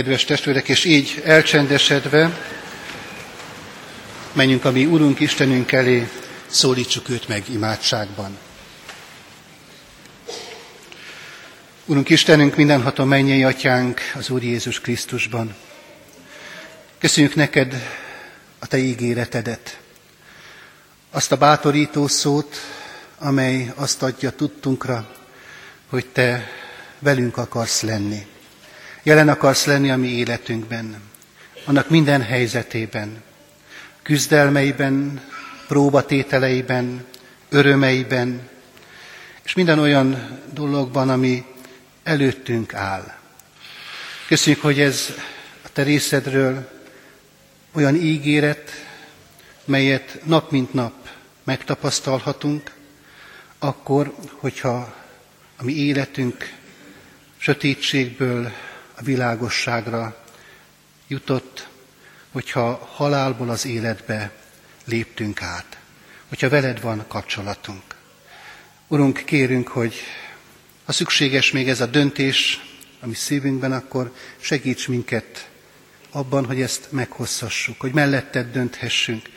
[0.00, 2.38] Kedves testvérek, és így elcsendesedve
[4.32, 6.08] menjünk a mi Urunk Istenünk elé,
[6.46, 8.38] szólítsuk őt meg imádságban.
[11.84, 15.54] Urunk Istenünk, mindenható mennyei atyánk az Úr Jézus Krisztusban.
[16.98, 17.74] Köszönjük neked
[18.58, 19.80] a te ígéretedet,
[21.10, 22.56] azt a bátorító szót,
[23.18, 25.14] amely azt adja tudtunkra,
[25.88, 26.48] hogy te
[26.98, 28.26] velünk akarsz lenni.
[29.02, 31.00] Jelen akarsz lenni a mi életünkben,
[31.64, 33.22] annak minden helyzetében,
[34.02, 35.20] küzdelmeiben,
[35.66, 37.04] próbatételeiben,
[37.48, 38.48] örömeiben,
[39.42, 41.44] és minden olyan dologban, ami
[42.02, 43.14] előttünk áll.
[44.26, 45.14] Köszönjük, hogy ez
[45.62, 46.70] a te részedről
[47.72, 48.70] olyan ígéret,
[49.64, 51.08] melyet nap mint nap
[51.44, 52.70] megtapasztalhatunk,
[53.58, 54.94] akkor, hogyha
[55.56, 56.52] a mi életünk
[57.36, 58.52] sötétségből
[59.00, 60.24] a világosságra
[61.08, 61.68] jutott,
[62.32, 64.32] hogyha halálból az életbe
[64.84, 65.78] léptünk át,
[66.28, 67.82] hogyha veled van kapcsolatunk.
[68.86, 69.94] Urunk, kérünk, hogy
[70.84, 72.60] ha szükséges még ez a döntés,
[73.00, 75.50] ami szívünkben, akkor segíts minket
[76.10, 79.28] abban, hogy ezt meghozhassuk, hogy melletted dönthessünk,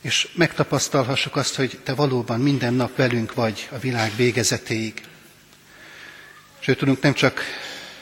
[0.00, 5.02] és megtapasztalhassuk azt, hogy Te valóban minden nap velünk vagy a világ végezetéig.
[6.58, 7.40] Sőt, tudunk nem csak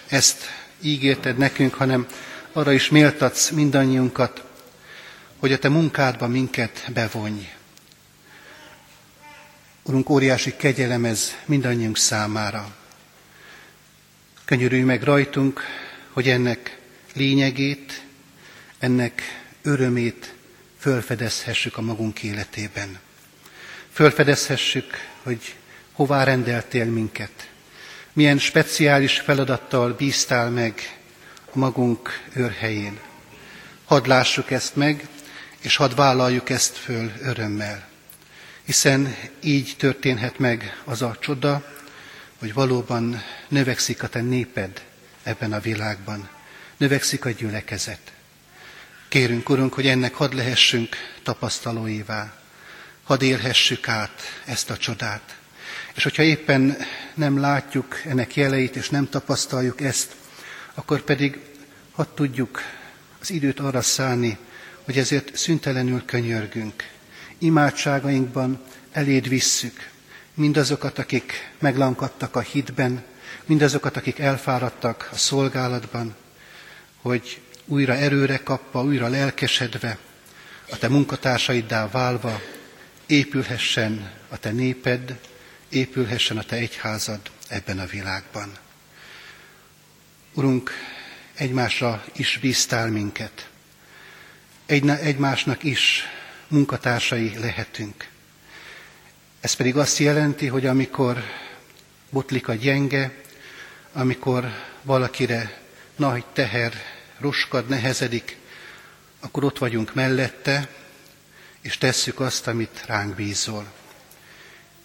[0.09, 2.07] ezt ígérted nekünk, hanem
[2.53, 4.45] arra is méltatsz mindannyiunkat,
[5.37, 7.49] hogy a Te munkádba minket bevonj.
[9.83, 12.75] Urunk, óriási kegyelem ez mindannyiunk számára.
[14.45, 15.61] Könyörülj meg rajtunk,
[16.11, 16.79] hogy ennek
[17.15, 18.03] lényegét,
[18.79, 19.23] ennek
[19.63, 20.35] örömét
[20.79, 22.99] fölfedezhessük a magunk életében.
[23.93, 25.55] Fölfedezhessük, hogy
[25.93, 27.51] hová rendeltél minket,
[28.15, 30.99] milyen speciális feladattal bíztál meg
[31.53, 32.99] a magunk őrhelyén.
[33.85, 35.09] Hadd lássuk ezt meg,
[35.61, 37.89] és hadd vállaljuk ezt föl örömmel.
[38.65, 41.73] Hiszen így történhet meg az a csoda,
[42.39, 44.83] hogy valóban növekszik a te néped
[45.23, 46.29] ebben a világban,
[46.77, 48.13] növekszik a gyülekezet.
[49.09, 52.35] Kérünk, Urunk, hogy ennek hadd lehessünk tapasztalóivá,
[53.05, 55.37] hadd élhessük át ezt a csodát.
[55.95, 56.77] És hogyha éppen
[57.15, 60.15] nem látjuk ennek jeleit, és nem tapasztaljuk ezt,
[60.75, 61.39] akkor pedig
[61.93, 62.61] hadd tudjuk
[63.21, 64.39] az időt arra szállni,
[64.85, 66.89] hogy ezért szüntelenül könyörgünk.
[67.39, 69.91] Imádságainkban eléd visszük
[70.35, 73.05] mindazokat, akik meglankadtak a hitben,
[73.47, 76.15] mindazokat, akik elfáradtak a szolgálatban,
[77.03, 79.99] hogy újra erőre kapva, újra lelkesedve,
[80.71, 82.41] a te munkatársaiddá válva
[83.07, 85.19] épülhessen a te néped,
[85.75, 88.53] épülhessen a te egyházad ebben a világban.
[90.35, 90.71] Urunk,
[91.35, 93.49] egymásra is bíztál minket.
[94.67, 96.03] Egy, egymásnak is
[96.49, 98.09] munkatársai lehetünk.
[99.41, 101.23] Ez pedig azt jelenti, hogy amikor
[102.11, 103.15] botlik a gyenge,
[103.93, 104.53] amikor
[104.83, 105.61] valakire
[105.97, 106.73] nagy teher
[107.19, 108.37] roskad, nehezedik,
[109.21, 110.69] akkor ott vagyunk mellette,
[111.61, 113.73] és tesszük azt, amit ránk bízol.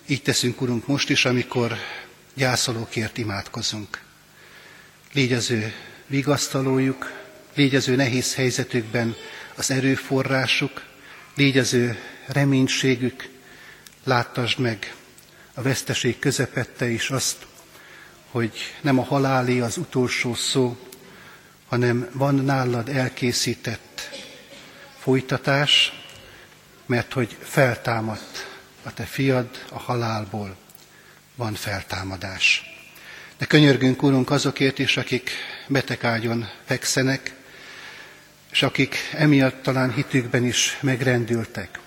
[0.10, 1.78] Így teszünk, Urunk, most is, amikor
[2.34, 4.01] gyászolókért imádkozunk.
[5.14, 5.53] Légy az
[6.07, 7.12] vigasztalójuk,
[7.55, 9.16] légy az nehéz helyzetükben
[9.55, 10.84] az erőforrásuk,
[11.36, 11.78] légy az
[12.26, 13.30] reménységük,
[14.03, 14.95] láttasd meg
[15.53, 17.45] a veszteség közepette is azt,
[18.32, 20.78] hogy nem a halálé az utolsó szó,
[21.68, 24.10] hanem van nálad elkészített
[24.99, 26.03] folytatás,
[26.86, 28.47] mert hogy feltámadt
[28.84, 30.55] a te fiad a halálból,
[31.36, 32.63] van feltámadás.
[33.38, 35.32] De könyörgünk, Úrunk, azokért is, akik
[35.67, 37.34] betegágyon fekszenek,
[38.51, 41.80] és akik emiatt talán hitükben is megrendültek.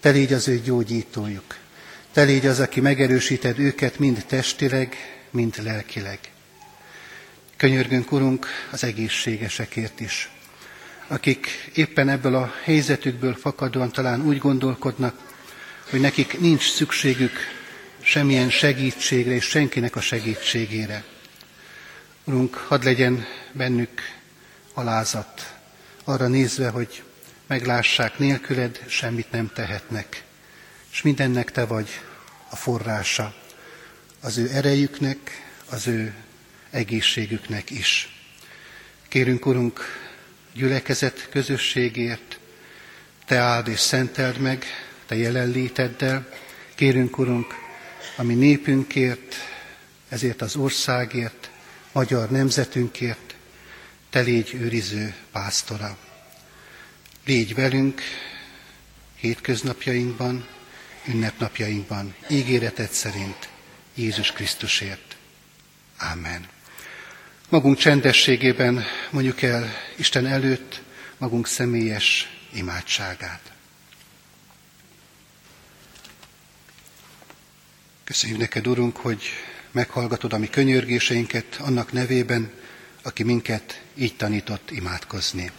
[0.00, 1.56] Te légy az ő gyógyítójuk.
[2.12, 4.96] Te légy az, aki megerősíted őket mind testileg,
[5.30, 6.18] mind lelkileg.
[7.56, 10.30] Könyörgünk, Urunk, az egészségesekért is,
[11.06, 15.29] akik éppen ebből a helyzetükből fakadóan talán úgy gondolkodnak,
[15.90, 17.38] hogy nekik nincs szükségük
[18.02, 21.04] semmilyen segítségre és senkinek a segítségére.
[22.24, 24.00] Urunk, hadd legyen bennük
[24.74, 25.54] alázat,
[26.04, 27.02] arra nézve, hogy
[27.46, 30.22] meglássák nélküled, semmit nem tehetnek.
[30.92, 32.00] És mindennek te vagy
[32.48, 33.34] a forrása,
[34.20, 36.14] az ő erejüknek, az ő
[36.70, 38.18] egészségüknek is.
[39.08, 39.80] Kérünk, Urunk,
[40.52, 42.38] gyülekezet közösségért,
[43.26, 44.64] Te áld és szenteld meg,
[45.10, 46.28] Te jelenléteddel.
[46.74, 47.54] Kérünk, Urunk,
[48.16, 49.34] a mi népünkért,
[50.08, 51.50] ezért az országért,
[51.92, 53.34] magyar nemzetünkért.
[54.10, 55.96] te légy őriző pásztora.
[57.24, 58.02] Légy velünk
[59.16, 60.46] hétköznapjainkban,
[61.04, 63.48] ünnepnapjainkban, ígéretet szerint
[63.94, 65.16] Jézus Krisztusért.
[66.12, 66.48] Amen.
[67.48, 70.82] Magunk csendességében mondjuk el Isten előtt
[71.18, 73.49] magunk személyes imádságát.
[78.10, 79.22] Köszönjük neked, Urunk, hogy
[79.70, 82.50] meghallgatod a mi könyörgéseinket annak nevében,
[83.02, 85.50] aki minket így tanított imádkozni.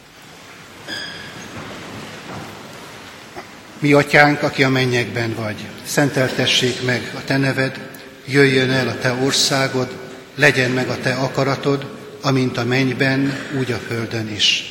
[3.79, 7.89] Mi atyánk, aki a mennyekben vagy, szenteltessék meg a te neved,
[8.27, 9.97] jöjjön el a te országod,
[10.35, 14.63] legyen meg a te akaratod, amint a mennyben, úgy a földön is.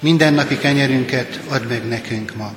[0.00, 2.54] Minden napi kenyerünket add meg nekünk ma,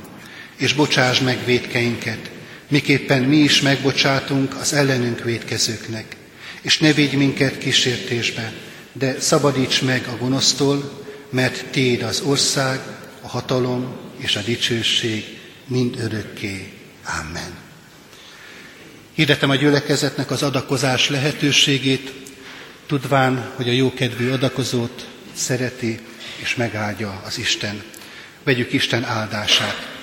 [0.56, 2.31] és bocsáss meg védkeinket,
[2.72, 6.16] miképpen mi is megbocsátunk az ellenünk védkezőknek.
[6.62, 8.54] És ne vigy minket kísértésbe,
[8.94, 12.80] de szabadíts meg a gonosztól, mert Téd az ország,
[13.22, 16.74] a hatalom és a dicsőség mind örökké.
[17.20, 17.58] Amen.
[19.14, 22.14] Hirdetem a gyülekezetnek az adakozás lehetőségét,
[22.88, 26.00] tudván, hogy a jókedvű adakozót szereti
[26.42, 27.84] és megáldja az Isten.
[28.44, 30.01] Vegyük Isten áldását.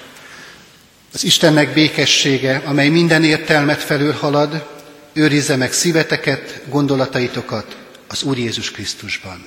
[1.12, 4.68] Az Istennek békessége, amely minden értelmet felül halad,
[5.12, 7.76] őrizze meg szíveteket, gondolataitokat
[8.08, 9.46] az Úr Jézus Krisztusban.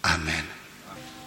[0.00, 0.44] Amen.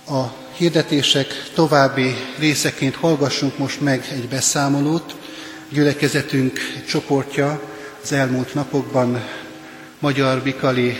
[0.07, 5.15] A hirdetések további részeként hallgassunk most meg egy beszámolót.
[5.69, 7.61] Gyülekezetünk csoportja
[8.03, 9.23] az elmúlt napokban
[9.99, 10.97] Magyar Bikali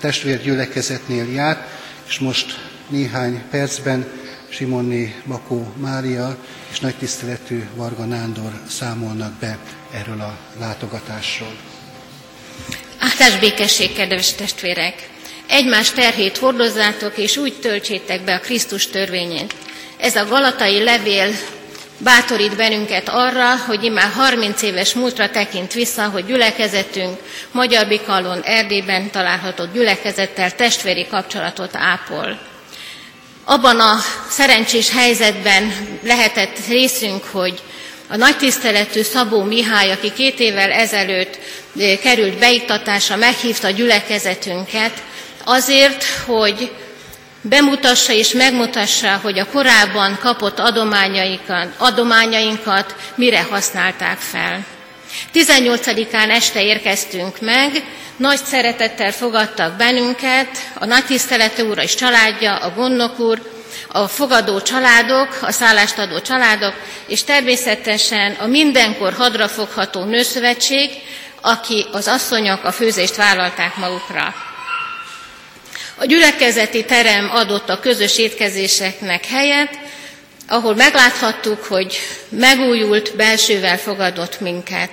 [0.00, 1.68] testvérgyülekezetnél járt,
[2.08, 4.06] és most néhány percben
[4.52, 6.36] Simonné Makó Mária
[6.72, 9.58] és nagy tiszteletű Varga Nándor számolnak be
[9.92, 11.56] erről a látogatásról.
[12.98, 15.08] Áldás békesség, kedves testvérek!
[15.48, 19.54] Egymás terhét hordozzátok, és úgy töltsétek be a Krisztus törvényét.
[19.98, 21.30] Ez a galatai levél
[21.98, 27.18] bátorít bennünket arra, hogy immár 30 éves múltra tekint vissza, hogy gyülekezetünk
[27.50, 32.50] Magyar Bikalon Erdélyben található gyülekezettel testvéri kapcsolatot ápol.
[33.44, 37.60] Abban a szerencsés helyzetben lehetett részünk, hogy
[38.08, 41.38] a nagy tiszteletű Szabó Mihály, aki két évvel ezelőtt
[41.78, 45.02] eh, került beiktatásra, meghívta a gyülekezetünket
[45.44, 46.72] azért, hogy
[47.40, 54.64] bemutassa és megmutassa, hogy a korábban kapott adományainkat, adományainkat mire használták fel.
[55.34, 57.84] 18-án este érkeztünk meg,
[58.16, 63.50] nagy szeretettel fogadtak bennünket, a nagy tiszteletű úr és családja, a gondnok úr,
[63.88, 66.74] a fogadó családok, a szállást adó családok,
[67.06, 70.90] és természetesen a mindenkor hadrafogható nőszövetség,
[71.40, 74.34] aki az asszonyok a főzést vállalták magukra.
[75.96, 79.78] A gyülekezeti terem adott a közös étkezéseknek helyet,
[80.48, 81.96] ahol megláthattuk, hogy
[82.28, 84.90] megújult belsővel fogadott minket.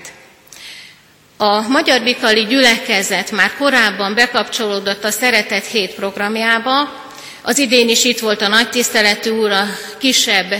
[1.38, 7.08] A Magyar Bikali gyülekezet már korábban bekapcsolódott a Szeretet Hét programjába,
[7.42, 9.66] az idén is itt volt a nagy tiszteletű úr a
[9.98, 10.54] kisebb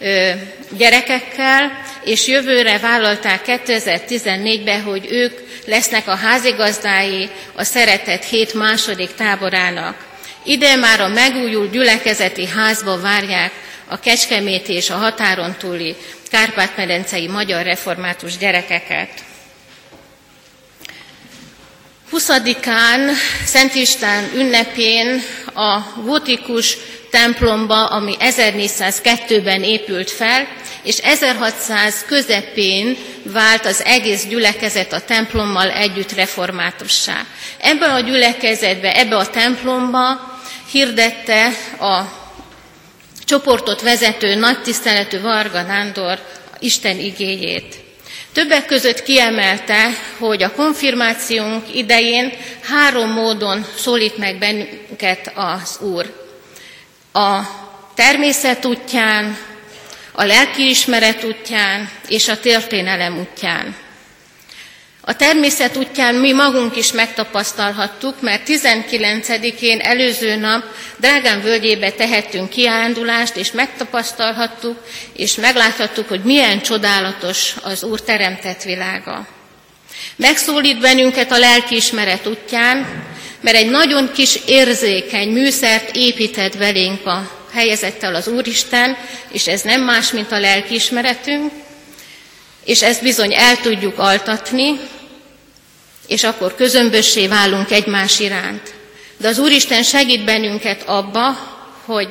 [0.00, 0.30] ö,
[0.76, 9.96] gyerekekkel, és jövőre vállalták 2014-ben, hogy ők lesznek a házigazdái a Szeretet Hét második táborának.
[10.44, 13.52] Ide már a megújult gyülekezeti házba várják
[13.88, 15.96] a Kecskemét és a határon túli
[16.30, 19.10] Kárpát-medencei magyar református gyerekeket.
[22.12, 23.10] 20-án
[23.44, 25.22] Szent István ünnepén
[25.54, 26.76] a gotikus
[27.10, 30.48] templomba, ami 1402-ben épült fel,
[30.82, 37.26] és 1600 közepén vált az egész gyülekezet a templommal együtt reformátussá.
[37.58, 40.34] Ebben a gyülekezetbe, ebbe a templomba
[40.70, 41.46] hirdette
[41.80, 42.24] a
[43.26, 46.18] csoportot vezető nagy tiszteletű Varga Nándor
[46.58, 47.76] Isten igéjét.
[48.32, 56.28] Többek között kiemelte, hogy a konfirmációnk idején három módon szólít meg bennünket az Úr.
[57.12, 57.40] A
[57.94, 59.38] természet útján,
[60.12, 63.76] a lelkiismeret útján és a történelem útján.
[65.08, 70.64] A természet útján mi magunk is megtapasztalhattuk, mert 19-én előző nap
[70.96, 74.82] Drágán völgyébe tehettünk kiáldulást, és megtapasztalhattuk,
[75.12, 79.26] és megláthattuk, hogy milyen csodálatos az Úr teremtett világa.
[80.16, 83.04] Megszólít bennünket a lelkiismeret útján,
[83.40, 88.96] mert egy nagyon kis érzékeny műszert épített belénk a helyezettel az Úristen,
[89.32, 91.52] és ez nem más, mint a lelkiismeretünk,
[92.64, 94.78] és ezt bizony el tudjuk altatni,
[96.06, 98.74] és akkor közömbössé válunk egymás iránt.
[99.16, 101.54] De az Úristen segít bennünket abba,
[101.84, 102.08] hogy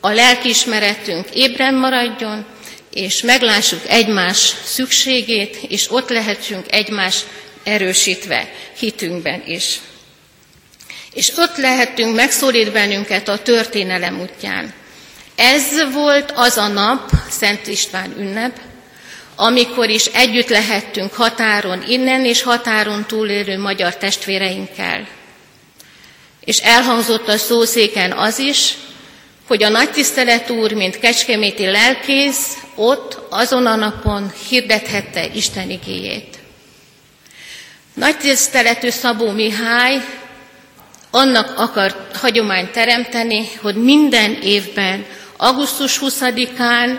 [0.00, 2.46] a lelkiismeretünk ébren maradjon,
[2.92, 7.20] és meglássuk egymás szükségét, és ott lehetünk egymás
[7.64, 9.80] erősítve hitünkben is.
[11.14, 14.72] És ott lehetünk, megszólít bennünket a történelem útján.
[15.36, 18.60] Ez volt az a nap, Szent István ünnep,
[19.40, 25.08] amikor is együtt lehettünk határon innen és határon túlélő magyar testvéreinkkel.
[26.40, 28.74] És elhangzott a szószéken az is,
[29.46, 36.38] hogy a nagy tisztelet úr, mint kecskeméti lelkész, ott, azon a napon hirdethette Isten igéjét.
[37.94, 40.04] Nagy tiszteletű Szabó Mihály
[41.10, 45.04] annak akart hagyományt teremteni, hogy minden évben,
[45.36, 46.98] augusztus 20-án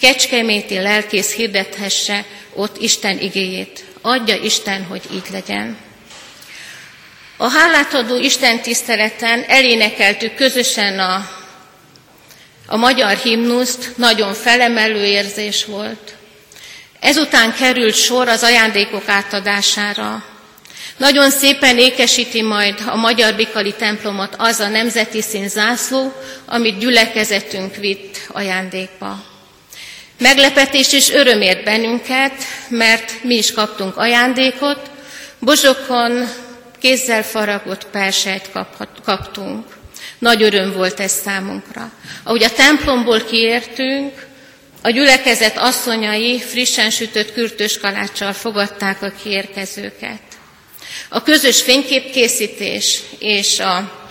[0.00, 2.24] kecskeméti lelkész hirdethesse
[2.54, 3.84] ott Isten igéjét.
[4.02, 5.76] Adja Isten, hogy így legyen.
[7.36, 11.30] A hálátadó Isten tiszteleten elénekeltük közösen a,
[12.66, 16.14] a magyar himnuszt, nagyon felemelő érzés volt.
[17.00, 20.24] Ezután került sor az ajándékok átadására.
[20.96, 26.12] Nagyon szépen ékesíti majd a Magyar Bikali templomot az a nemzeti színzászló,
[26.46, 29.27] amit gyülekezetünk vitt ajándékba.
[30.18, 32.32] Meglepetés és öröm ért bennünket,
[32.68, 34.90] mert mi is kaptunk ajándékot,
[35.38, 36.28] Bozsokon
[36.78, 38.50] kézzel faragott persejt
[39.04, 39.66] kaptunk.
[40.18, 41.90] Nagy öröm volt ez számunkra.
[42.22, 44.26] Ahogy a templomból kiértünk,
[44.82, 50.20] a gyülekezet asszonyai frissen sütött kürtös kaláccsal fogadták a kiérkezőket.
[51.08, 54.06] A közös fényképkészítés és a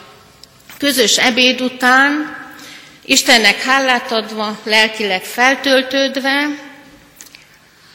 [0.78, 2.36] közös ebéd után
[3.10, 6.48] Istennek hálát adva, lelkileg feltöltődve,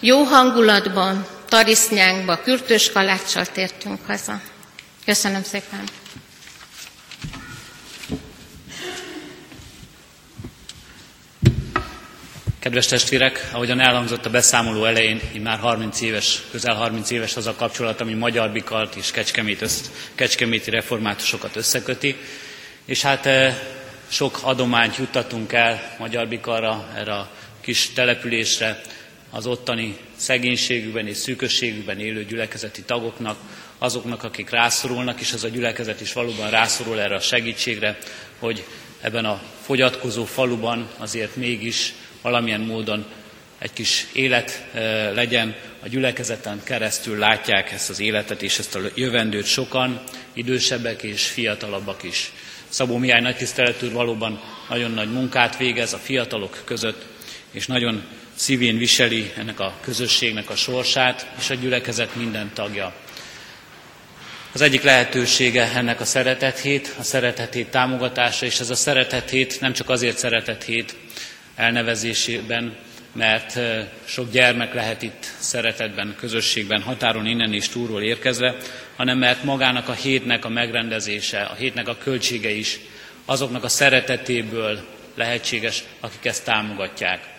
[0.00, 4.40] jó hangulatban, tarisznyánkba, kürtös kaláccsal tértünk haza.
[5.04, 5.84] Köszönöm szépen!
[12.58, 17.46] Kedves testvérek, ahogyan elhangzott a beszámoló elején, én már 30 éves, közel 30 éves az
[17.46, 19.80] a kapcsolat, ami Magyar Bikart és Kecskemét össz,
[20.14, 22.16] Kecskeméti reformátusokat összeköti,
[22.84, 23.56] és hát eh,
[24.12, 28.80] sok adományt juttatunk el Magyar Bikarra, erre a kis településre,
[29.30, 33.38] az ottani szegénységükben és szűkösségükben élő gyülekezeti tagoknak,
[33.78, 37.98] azoknak, akik rászorulnak, és az a gyülekezet is valóban rászorul erre a segítségre,
[38.38, 38.64] hogy
[39.00, 43.06] ebben a fogyatkozó faluban azért mégis valamilyen módon
[43.58, 44.64] egy kis élet
[45.14, 50.02] legyen, a gyülekezeten keresztül látják ezt az életet és ezt a jövendőt sokan,
[50.32, 52.32] idősebbek és fiatalabbak is.
[52.72, 57.04] Szabó Mihály nagy tiszteletű valóban nagyon nagy munkát végez a fiatalok között,
[57.50, 58.02] és nagyon
[58.34, 62.94] szívén viseli ennek a közösségnek a sorsát, és a gyülekezet minden tagja.
[64.52, 69.88] Az egyik lehetősége ennek a szeretethét, a szeretethét támogatása, és ez a szeretethét nem csak
[69.90, 70.96] azért szeretethét
[71.54, 72.76] elnevezésében,
[73.12, 73.58] mert
[74.04, 78.56] sok gyermek lehet itt szeretetben, közösségben, határon innen és túlról érkezve,
[78.96, 82.78] hanem mert magának a hétnek a megrendezése, a hétnek a költsége is
[83.24, 84.80] azoknak a szeretetéből
[85.14, 87.30] lehetséges, akik ezt támogatják.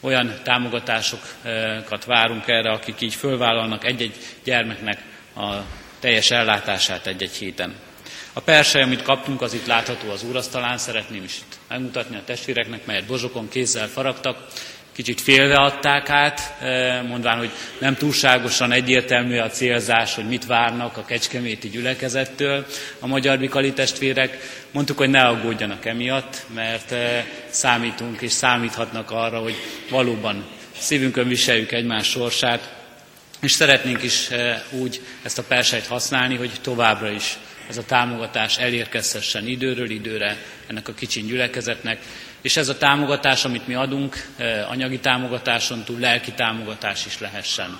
[0.00, 4.14] Olyan támogatásokat várunk erre, akik így fölvállalnak egy-egy
[4.44, 5.02] gyermeknek
[5.36, 5.54] a
[6.00, 7.74] teljes ellátását egy-egy héten.
[8.32, 12.86] A persely, amit kaptunk, az itt látható az úrasztalán, szeretném is itt megmutatni a testvéreknek,
[12.86, 14.46] melyet bozsokon kézzel faragtak.
[15.00, 21.04] Kicsit félreadták át, eh, mondván, hogy nem túlságosan egyértelmű a célzás, hogy mit várnak a
[21.04, 22.66] kecskeméti gyülekezettől.
[22.98, 24.38] A magyar bikali testvérek
[24.70, 29.54] mondtuk, hogy ne aggódjanak emiatt, mert eh, számítunk és számíthatnak arra, hogy
[29.90, 30.46] valóban
[30.78, 32.72] szívünkön viseljük egymás sorsát,
[33.40, 37.38] és szeretnénk is eh, úgy ezt a persejt használni, hogy továbbra is
[37.68, 40.36] ez a támogatás elérkezhessen időről időre
[40.66, 41.98] ennek a kicsin gyülekezetnek,
[42.42, 44.26] és ez a támogatás, amit mi adunk,
[44.68, 47.78] anyagi támogatáson túl lelki támogatás is lehessen.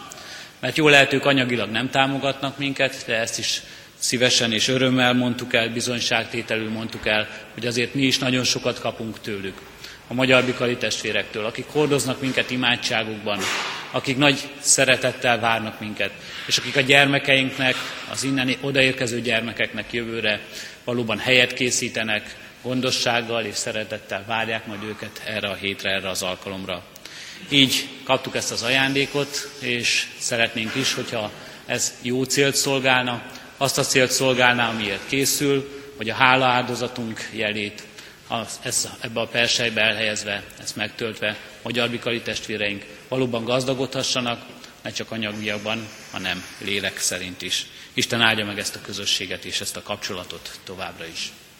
[0.61, 3.63] Mert jó lehet, ők anyagilag nem támogatnak minket, de ezt is
[3.99, 9.21] szívesen és örömmel mondtuk el, bizonyságtételül mondtuk el, hogy azért mi is nagyon sokat kapunk
[9.21, 9.61] tőlük
[10.11, 13.39] a magyar bikali testvérektől, akik hordoznak minket imádságukban,
[13.91, 16.11] akik nagy szeretettel várnak minket,
[16.47, 17.75] és akik a gyermekeinknek,
[18.11, 20.41] az innen odaérkező gyermekeknek jövőre
[20.85, 26.83] valóban helyet készítenek, gondossággal és szeretettel várják majd őket erre a hétre, erre az alkalomra.
[27.49, 31.31] Így kaptuk ezt az ajándékot, és szeretnénk is, hogyha
[31.67, 33.23] ez jó célt szolgálna,
[33.57, 37.83] azt a célt szolgálná, amiért készül, hogy a hála áldozatunk jelét
[38.63, 44.47] ezt, ebbe a persejbe elhelyezve, ezt megtöltve, magyar bikali testvéreink valóban gazdagodhassanak,
[44.83, 47.67] ne csak anyagiakban, hanem lélek szerint is.
[47.93, 51.33] Isten áldja meg ezt a közösséget és ezt a kapcsolatot továbbra is.